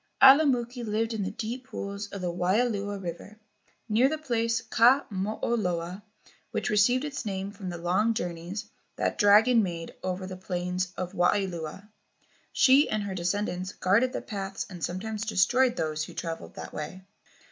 [0.19, 3.37] Ala muki lived in the deep pools of the Waialua River
[3.87, 6.01] near the place Ka mo o loa,
[6.49, 11.13] which received its name from the long journeys that dragon made over the plains of
[11.13, 11.87] Waialua.
[12.51, 17.03] She and her descendants guarded the paths and sometimes destroyed those who travelled that way.